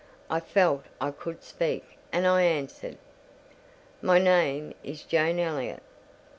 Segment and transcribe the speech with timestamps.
[0.31, 5.83] I felt I could speak, and I answered—"My name is Jane Elliott."